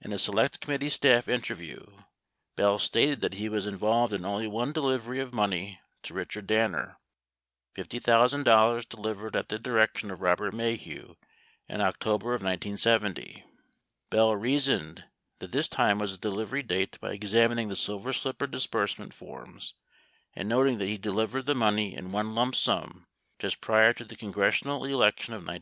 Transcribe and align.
In 0.00 0.14
a 0.14 0.18
Select 0.18 0.60
Committee 0.60 0.88
staff 0.88 1.28
interview, 1.28 1.84
Bell 2.56 2.78
stated 2.78 3.20
that 3.20 3.34
he 3.34 3.50
was 3.50 3.66
involved 3.66 4.14
in 4.14 4.24
only 4.24 4.46
one 4.46 4.72
delivery 4.72 5.20
of 5.20 5.34
money 5.34 5.78
to 6.04 6.14
Richard 6.14 6.46
Danner, 6.46 6.96
$50,000 7.76 8.88
delivered 8.88 9.36
at 9.36 9.50
the 9.50 9.58
direction 9.58 10.10
of 10.10 10.22
Robert 10.22 10.54
Maheu 10.54 11.16
in 11.68 11.82
October 11.82 12.32
of 12.32 12.40
1970. 12.42 13.42
78 13.42 13.44
Bell 14.08 14.34
reasoned 14.34 15.04
that 15.38 15.52
this 15.52 15.68
time 15.68 15.98
was 15.98 16.14
a 16.14 16.18
delivery 16.18 16.62
date 16.62 16.98
by 16.98 17.12
examining 17.12 17.68
the 17.68 17.76
Silver 17.76 18.14
Slipper 18.14 18.46
disbursement 18.46 19.12
forms 19.12 19.74
and 20.32 20.48
noting 20.48 20.78
that 20.78 20.88
he 20.88 20.96
delivered 20.96 21.44
the 21.44 21.54
money 21.54 21.94
in 21.94 22.10
one 22.10 22.34
lump 22.34 22.54
sum 22.56 23.06
just 23.38 23.60
prior 23.60 23.92
to 23.92 24.04
the 24.06 24.16
congressional 24.16 24.86
election 24.86 25.34
of 25.34 25.42
1970. 25.42 25.56